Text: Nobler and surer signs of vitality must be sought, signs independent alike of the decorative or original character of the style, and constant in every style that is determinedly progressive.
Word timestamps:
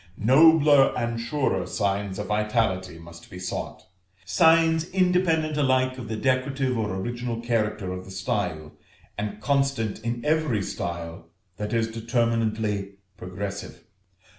Nobler 0.17 0.97
and 0.97 1.19
surer 1.21 1.67
signs 1.67 2.17
of 2.17 2.25
vitality 2.25 2.97
must 2.97 3.29
be 3.29 3.37
sought, 3.37 3.85
signs 4.25 4.89
independent 4.89 5.57
alike 5.57 5.99
of 5.99 6.07
the 6.07 6.15
decorative 6.15 6.75
or 6.75 6.95
original 6.95 7.39
character 7.39 7.93
of 7.93 8.05
the 8.05 8.09
style, 8.09 8.71
and 9.15 9.39
constant 9.39 9.99
in 9.99 10.25
every 10.25 10.63
style 10.63 11.27
that 11.57 11.71
is 11.71 11.87
determinedly 11.87 12.93
progressive. 13.15 13.83